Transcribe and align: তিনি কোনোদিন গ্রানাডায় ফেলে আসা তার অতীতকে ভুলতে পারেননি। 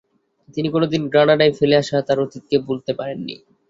তিনি 0.55 0.67
কোনোদিন 0.69 1.01
গ্রানাডায় 1.11 1.53
ফেলে 1.59 1.75
আসা 1.81 1.97
তার 2.07 2.17
অতীতকে 2.19 2.55
ভুলতে 2.65 2.91
পারেননি। 2.99 3.35